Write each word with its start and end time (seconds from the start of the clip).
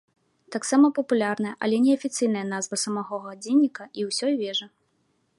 Таксама 0.53 0.87
папулярная, 0.99 1.51
але 1.67 1.75
неафіцыйная 1.85 2.41
назва 2.53 2.79
самога 2.85 3.19
гадзінніка 3.27 3.83
і 4.01 4.07
ўсёй 4.09 4.33
вежы. 4.41 4.65